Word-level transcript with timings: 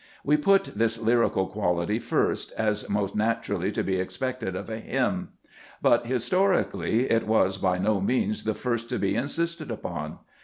We 0.23 0.35
put 0.35 0.73
this 0.75 0.97
lyrical 0.99 1.45
quality 1.45 1.99
first, 1.99 2.53
as 2.57 2.89
most 2.89 3.15
naturally 3.15 3.71
to 3.73 3.83
be 3.83 3.97
expected 3.97 4.55
of 4.55 4.67
a 4.67 4.79
hymn. 4.79 5.29
But, 5.79 6.07
historically, 6.07 7.01
it 7.11 7.27
was 7.27 7.57
by 7.59 7.77
no 7.77 8.01
means 8.01 8.43
the 8.43 8.55
first 8.55 8.89
to 8.89 8.97
be 8.97 9.13
insisted 9.15 9.69
upon. 9.69 10.17